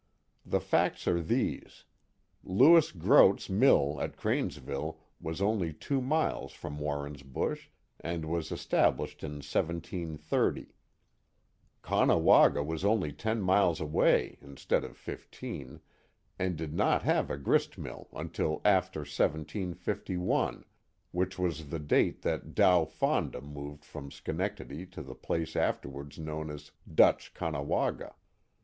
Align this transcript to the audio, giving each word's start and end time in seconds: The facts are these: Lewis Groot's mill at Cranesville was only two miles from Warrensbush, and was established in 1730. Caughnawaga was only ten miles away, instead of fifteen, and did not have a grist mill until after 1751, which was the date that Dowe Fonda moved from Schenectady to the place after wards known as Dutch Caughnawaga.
The 0.43 0.59
facts 0.59 1.07
are 1.07 1.21
these: 1.21 1.83
Lewis 2.43 2.91
Groot's 2.91 3.51
mill 3.51 4.01
at 4.01 4.17
Cranesville 4.17 4.97
was 5.19 5.43
only 5.43 5.73
two 5.75 6.01
miles 6.01 6.53
from 6.53 6.79
Warrensbush, 6.79 7.67
and 7.99 8.25
was 8.25 8.51
established 8.51 9.23
in 9.23 9.33
1730. 9.43 10.73
Caughnawaga 11.83 12.63
was 12.65 12.83
only 12.83 13.11
ten 13.13 13.43
miles 13.43 13.79
away, 13.79 14.39
instead 14.41 14.83
of 14.83 14.97
fifteen, 14.97 15.81
and 16.39 16.55
did 16.55 16.73
not 16.73 17.03
have 17.03 17.29
a 17.29 17.37
grist 17.37 17.77
mill 17.77 18.07
until 18.11 18.59
after 18.65 19.01
1751, 19.01 20.65
which 21.11 21.37
was 21.37 21.67
the 21.69 21.77
date 21.77 22.23
that 22.23 22.55
Dowe 22.55 22.85
Fonda 22.85 23.39
moved 23.39 23.85
from 23.85 24.09
Schenectady 24.09 24.87
to 24.87 25.03
the 25.03 25.13
place 25.13 25.55
after 25.55 25.87
wards 25.89 26.17
known 26.17 26.49
as 26.49 26.71
Dutch 26.91 27.35
Caughnawaga. 27.35 28.15